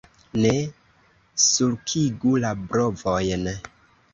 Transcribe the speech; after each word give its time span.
Ne 0.43 0.53
sulkigu 1.49 2.33
la 2.47 2.53
brovojn! 2.73 3.47